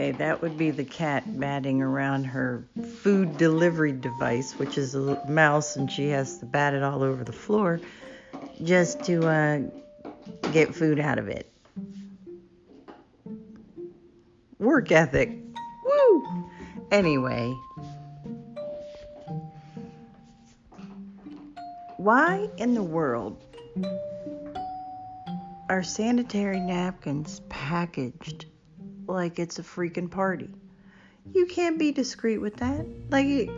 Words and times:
Okay, 0.00 0.12
that 0.12 0.40
would 0.40 0.56
be 0.56 0.70
the 0.70 0.82
cat 0.82 1.24
batting 1.38 1.82
around 1.82 2.24
her 2.24 2.66
food 3.02 3.36
delivery 3.36 3.92
device, 3.92 4.54
which 4.54 4.78
is 4.78 4.94
a 4.94 5.22
mouse, 5.28 5.76
and 5.76 5.92
she 5.92 6.08
has 6.08 6.38
to 6.38 6.46
bat 6.46 6.72
it 6.72 6.82
all 6.82 7.02
over 7.02 7.22
the 7.22 7.34
floor 7.34 7.82
just 8.64 9.04
to 9.04 9.28
uh, 9.28 9.60
get 10.52 10.74
food 10.74 11.00
out 11.00 11.18
of 11.18 11.28
it. 11.28 11.52
Work 14.58 14.90
ethic. 14.90 15.36
Woo! 15.84 16.48
Anyway, 16.90 17.54
why 21.98 22.48
in 22.56 22.72
the 22.72 22.82
world 22.82 23.36
are 25.68 25.82
sanitary 25.82 26.58
napkins 26.58 27.42
packaged 27.50 28.46
like 29.10 29.38
it's 29.38 29.58
a 29.58 29.62
freaking 29.62 30.10
party? 30.10 30.50
You 31.34 31.46
can't 31.46 31.78
be 31.78 31.92
discreet 31.92 32.38
with 32.38 32.56
that. 32.56 32.86
Like, 33.10 33.50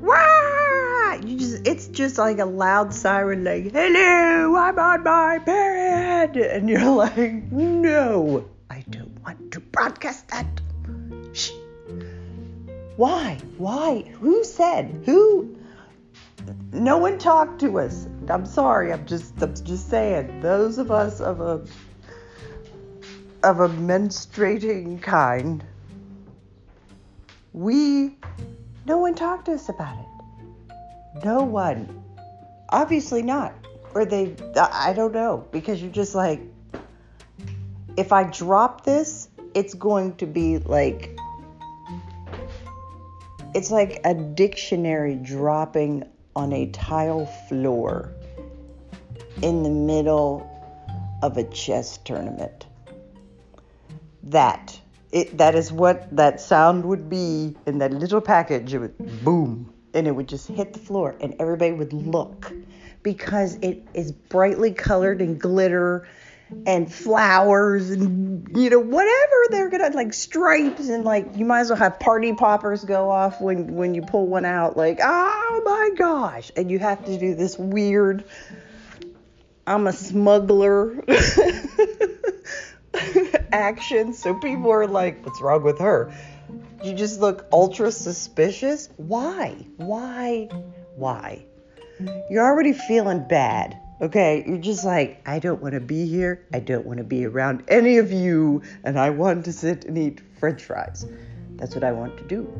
wah! 0.00 1.14
You 1.14 1.38
just, 1.38 1.66
it's 1.66 1.86
just 1.88 2.18
like 2.18 2.38
a 2.38 2.44
loud 2.44 2.92
siren, 2.92 3.44
like, 3.44 3.72
hello, 3.72 4.56
I'm 4.56 4.78
on 4.78 5.04
my 5.04 5.38
period. 5.38 6.36
And 6.36 6.68
you're 6.68 6.90
like, 6.94 7.50
no, 7.52 8.48
I 8.68 8.84
don't 8.90 9.22
want 9.24 9.52
to 9.52 9.60
broadcast 9.60 10.28
that. 10.28 10.46
Shh. 11.32 11.52
Why? 12.96 13.38
Why? 13.58 14.02
Who 14.20 14.44
said? 14.44 15.02
Who? 15.06 15.56
No 16.72 16.98
one 16.98 17.18
talked 17.18 17.60
to 17.60 17.78
us. 17.78 18.06
I'm 18.28 18.46
sorry. 18.46 18.92
I'm 18.92 19.06
just 19.06 19.40
I'm 19.40 19.54
just 19.54 19.88
saying. 19.88 20.40
Those 20.40 20.78
of 20.78 20.90
us 20.90 21.20
of 21.20 21.40
a 21.40 21.64
of 23.42 23.60
a 23.60 23.68
menstruating 23.68 25.02
kind, 25.02 25.64
we 27.52 28.16
no 28.86 28.98
one 28.98 29.14
talked 29.14 29.46
to 29.46 29.52
us 29.52 29.68
about 29.68 29.96
it. 29.98 31.24
No 31.24 31.42
one. 31.42 32.02
Obviously 32.70 33.22
not. 33.22 33.54
Or 33.94 34.04
they 34.04 34.34
I 34.56 34.92
don't 34.92 35.12
know 35.12 35.46
because 35.50 35.82
you're 35.82 35.92
just 35.92 36.14
like 36.14 36.40
if 37.96 38.12
I 38.12 38.24
drop 38.24 38.84
this, 38.84 39.28
it's 39.54 39.74
going 39.74 40.16
to 40.16 40.26
be 40.26 40.58
like 40.58 41.18
it's 43.54 43.70
like 43.70 44.00
a 44.04 44.14
dictionary 44.14 45.16
dropping 45.16 46.04
on 46.34 46.52
a 46.54 46.70
tile 46.70 47.26
floor 47.48 48.10
in 49.42 49.62
the 49.62 49.70
middle 49.70 50.48
of 51.22 51.36
a 51.36 51.44
chess 51.44 51.98
tournament. 51.98 52.66
That. 54.24 54.78
It 55.10 55.36
that 55.38 55.54
is 55.54 55.70
what 55.70 56.14
that 56.16 56.40
sound 56.40 56.84
would 56.86 57.10
be 57.10 57.54
in 57.66 57.78
that 57.78 57.92
little 57.92 58.20
package. 58.20 58.72
It 58.74 58.78
would 58.78 58.98
mm-hmm. 58.98 59.24
boom. 59.24 59.72
And 59.94 60.06
it 60.06 60.12
would 60.12 60.28
just 60.28 60.48
hit 60.48 60.72
the 60.72 60.78
floor 60.78 61.14
and 61.20 61.34
everybody 61.38 61.72
would 61.72 61.92
look 61.92 62.50
because 63.02 63.56
it 63.56 63.86
is 63.92 64.12
brightly 64.12 64.72
colored 64.72 65.20
and 65.20 65.38
glitter 65.38 66.08
and 66.66 66.92
flowers 66.92 67.90
and 67.90 68.46
you 68.56 68.70
know 68.70 68.78
whatever 68.78 69.36
they're 69.50 69.70
gonna 69.70 69.88
like 69.90 70.12
stripes 70.12 70.88
and 70.88 71.04
like 71.04 71.26
you 71.36 71.44
might 71.44 71.60
as 71.60 71.70
well 71.70 71.78
have 71.78 71.98
party 71.98 72.32
poppers 72.32 72.84
go 72.84 73.10
off 73.10 73.40
when 73.40 73.74
when 73.74 73.94
you 73.94 74.02
pull 74.02 74.26
one 74.26 74.44
out 74.44 74.76
like 74.76 74.98
oh 75.02 75.62
my 75.64 75.90
gosh. 75.96 76.50
And 76.56 76.70
you 76.70 76.78
have 76.78 77.04
to 77.04 77.18
do 77.18 77.34
this 77.34 77.58
weird 77.58 78.24
I'm 79.66 79.86
a 79.86 79.92
smuggler 79.92 81.04
action 83.52 84.12
so 84.12 84.34
people 84.34 84.70
are 84.70 84.86
like 84.86 85.24
what's 85.24 85.40
wrong 85.40 85.62
with 85.62 85.78
her 85.78 86.12
you 86.82 86.92
just 86.92 87.20
look 87.20 87.46
ultra 87.52 87.92
suspicious 87.92 88.88
why 88.96 89.54
why 89.76 90.48
why 90.96 91.44
you're 92.30 92.44
already 92.44 92.72
feeling 92.72 93.26
bad 93.28 93.78
Okay, 94.02 94.42
you're 94.48 94.58
just 94.58 94.84
like, 94.84 95.22
I 95.26 95.38
don't 95.38 95.62
want 95.62 95.74
to 95.74 95.80
be 95.80 96.08
here. 96.08 96.44
I 96.52 96.58
don't 96.58 96.84
want 96.84 96.98
to 96.98 97.04
be 97.04 97.24
around 97.24 97.62
any 97.68 97.98
of 97.98 98.10
you. 98.10 98.62
And 98.82 98.98
I 98.98 99.10
want 99.10 99.44
to 99.44 99.52
sit 99.52 99.84
and 99.84 99.96
eat 99.96 100.20
french 100.40 100.64
fries. 100.64 101.06
That's 101.54 101.76
what 101.76 101.84
I 101.84 101.92
want 101.92 102.18
to 102.18 102.24
do. 102.24 102.52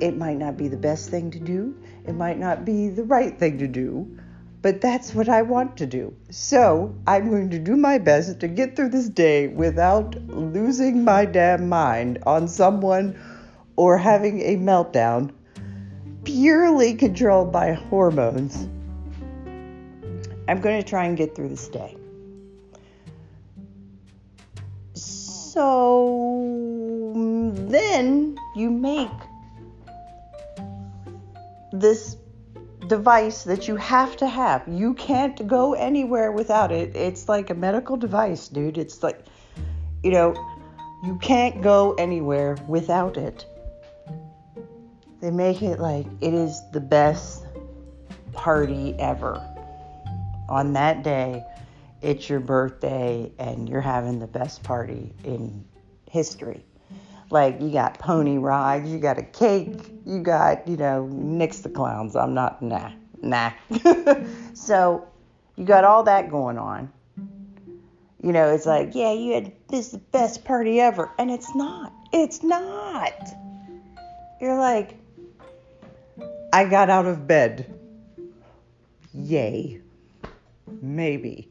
It 0.00 0.16
might 0.16 0.36
not 0.36 0.56
be 0.56 0.66
the 0.66 0.76
best 0.76 1.10
thing 1.10 1.30
to 1.30 1.38
do, 1.38 1.76
it 2.06 2.14
might 2.14 2.38
not 2.38 2.64
be 2.64 2.88
the 2.88 3.04
right 3.04 3.38
thing 3.38 3.58
to 3.58 3.68
do, 3.68 4.17
but 4.62 4.80
that's 4.80 5.14
what 5.14 5.28
I 5.28 5.42
want 5.42 5.76
to 5.78 5.86
do. 5.86 6.14
So 6.30 6.94
I'm 7.06 7.30
going 7.30 7.50
to 7.50 7.58
do 7.58 7.76
my 7.76 7.98
best 7.98 8.40
to 8.40 8.48
get 8.48 8.76
through 8.76 8.90
this 8.90 9.08
day 9.08 9.48
without 9.48 10.14
losing 10.28 11.04
my 11.04 11.24
damn 11.24 11.68
mind 11.68 12.18
on 12.26 12.48
someone 12.48 13.18
or 13.76 13.96
having 13.96 14.40
a 14.40 14.56
meltdown 14.56 15.30
purely 16.24 16.94
controlled 16.94 17.52
by 17.52 17.72
hormones 17.72 18.68
I'm 20.48 20.60
going 20.62 20.82
to 20.82 20.88
try 20.88 21.04
and 21.04 21.14
get 21.16 21.34
through 21.34 21.50
this 21.50 21.68
day. 21.68 21.94
So 24.94 25.92
then 27.68 28.38
you 28.56 28.70
make 28.70 29.10
this 31.70 32.16
device 32.88 33.44
that 33.44 33.68
you 33.68 33.76
have 33.76 34.16
to 34.16 34.26
have. 34.26 34.66
You 34.66 34.94
can't 34.94 35.46
go 35.46 35.74
anywhere 35.74 36.32
without 36.32 36.72
it. 36.72 36.96
It's 36.96 37.28
like 37.28 37.50
a 37.50 37.54
medical 37.54 37.96
device, 37.96 38.48
dude. 38.48 38.78
It's 38.78 39.02
like, 39.02 39.24
you 40.02 40.10
know, 40.10 40.34
you 41.04 41.18
can't 41.18 41.62
go 41.62 41.94
anywhere 41.94 42.56
without 42.66 43.16
it. 43.16 43.46
They 45.20 45.30
make 45.30 45.62
it 45.62 45.78
like 45.78 46.06
it 46.20 46.34
is 46.34 46.60
the 46.72 46.80
best 46.80 47.44
party 48.32 48.94
ever 48.98 49.44
on 50.48 50.72
that 50.72 51.02
day, 51.02 51.44
it's 52.00 52.28
your 52.28 52.40
birthday 52.40 53.30
and 53.38 53.68
you're 53.68 53.80
having 53.80 54.18
the 54.18 54.26
best 54.26 54.62
party 54.62 55.14
in 55.24 55.64
history. 56.10 56.64
Like 57.30 57.60
you 57.60 57.70
got 57.70 57.98
pony 57.98 58.38
rides, 58.38 58.88
you 58.90 58.98
got 58.98 59.18
a 59.18 59.22
cake, 59.22 59.76
you 60.06 60.22
got, 60.22 60.66
you 60.66 60.76
know, 60.76 61.06
nix 61.06 61.60
the 61.60 61.68
clowns. 61.68 62.16
I'm 62.16 62.32
not 62.32 62.62
nah, 62.62 62.92
nah. 63.20 63.52
so 64.54 65.06
you 65.56 65.64
got 65.64 65.84
all 65.84 66.04
that 66.04 66.30
going 66.30 66.56
on. 66.56 66.90
You 68.22 68.32
know, 68.32 68.52
it's 68.52 68.66
like, 68.66 68.94
yeah, 68.94 69.12
you 69.12 69.34
had 69.34 69.52
this 69.68 69.86
is 69.86 69.92
the 69.92 69.98
best 69.98 70.44
party 70.44 70.80
ever. 70.80 71.10
And 71.18 71.30
it's 71.30 71.54
not. 71.54 71.92
It's 72.12 72.42
not. 72.42 73.28
You're 74.40 74.58
like, 74.58 74.96
I 76.52 76.64
got 76.64 76.88
out 76.88 77.06
of 77.06 77.26
bed. 77.26 77.78
Yay. 79.12 79.80
Maybe. 80.80 81.48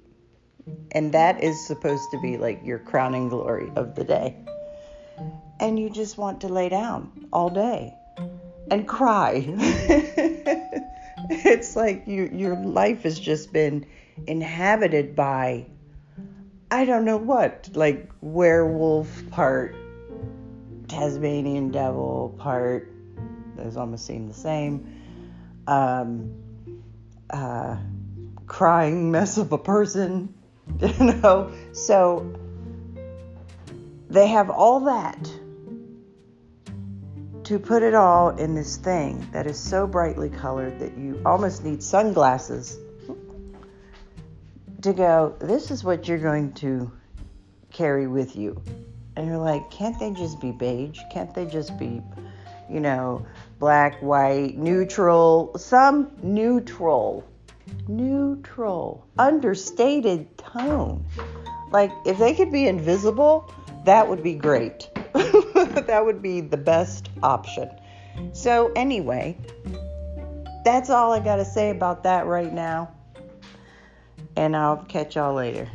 And 0.91 1.13
that 1.13 1.43
is 1.43 1.65
supposed 1.65 2.11
to 2.11 2.19
be 2.19 2.37
like 2.37 2.61
your 2.63 2.79
crowning 2.79 3.29
glory 3.29 3.71
of 3.75 3.95
the 3.95 4.03
day. 4.03 4.35
And 5.59 5.79
you 5.79 5.89
just 5.89 6.17
want 6.17 6.41
to 6.41 6.49
lay 6.49 6.69
down 6.69 7.27
all 7.33 7.49
day 7.49 7.95
and 8.69 8.87
cry. 8.87 9.43
it's 11.29 11.75
like 11.75 12.07
you, 12.07 12.29
your 12.31 12.55
life 12.55 13.03
has 13.03 13.19
just 13.19 13.51
been 13.51 13.85
inhabited 14.27 15.15
by, 15.15 15.65
I 16.69 16.85
don't 16.85 17.05
know 17.05 17.17
what, 17.17 17.69
like 17.73 18.09
werewolf 18.21 19.09
part, 19.31 19.75
Tasmanian 20.87 21.71
devil 21.71 22.35
part, 22.39 22.91
those 23.55 23.77
almost 23.77 24.05
seem 24.05 24.27
the 24.27 24.33
same. 24.33 24.93
Um, 25.65 26.33
uh, 27.29 27.77
crying 28.45 29.11
mess 29.11 29.37
of 29.37 29.51
a 29.51 29.57
person, 29.57 30.33
you 30.79 31.13
know. 31.13 31.51
So 31.73 32.33
they 34.09 34.27
have 34.27 34.49
all 34.49 34.81
that 34.81 35.29
to 37.47 37.57
put 37.57 37.81
it 37.81 37.95
all 37.95 38.31
in 38.31 38.53
this 38.53 38.75
thing 38.75 39.25
that 39.31 39.47
is 39.47 39.57
so 39.57 39.87
brightly 39.87 40.29
colored 40.29 40.77
that 40.79 40.97
you 40.97 41.21
almost 41.25 41.63
need 41.63 41.81
sunglasses 41.81 42.77
to 44.81 44.91
go, 44.91 45.33
this 45.39 45.71
is 45.71 45.81
what 45.81 46.09
you're 46.09 46.17
going 46.17 46.51
to 46.51 46.91
carry 47.71 48.05
with 48.05 48.35
you. 48.35 48.61
And 49.15 49.27
you're 49.27 49.37
like, 49.37 49.71
can't 49.71 49.97
they 49.97 50.11
just 50.11 50.41
be 50.41 50.51
beige? 50.51 50.99
Can't 51.09 51.33
they 51.33 51.45
just 51.45 51.79
be, 51.79 52.01
you 52.69 52.81
know, 52.81 53.25
black, 53.59 54.01
white, 54.01 54.57
neutral? 54.57 55.57
Some 55.57 56.11
neutral 56.21 57.25
neutral, 57.87 59.05
understated 59.17 60.37
tone. 60.37 61.05
Like, 61.71 61.91
if 62.05 62.17
they 62.17 62.33
could 62.33 62.51
be 62.51 62.67
invisible, 62.67 63.53
that 63.85 64.07
would 64.07 64.23
be 64.23 64.33
great. 64.33 64.89
that 65.87 66.05
would 66.05 66.21
be 66.21 66.41
the 66.41 66.57
best 66.57 67.09
option. 67.23 67.69
So, 68.33 68.71
anyway, 68.75 69.37
that's 70.63 70.89
all 70.89 71.11
I 71.11 71.19
got 71.19 71.37
to 71.37 71.45
say 71.45 71.69
about 71.69 72.03
that 72.03 72.25
right 72.25 72.53
now. 72.53 72.91
And 74.35 74.55
I'll 74.55 74.77
catch 74.77 75.15
y'all 75.15 75.33
later. 75.33 75.67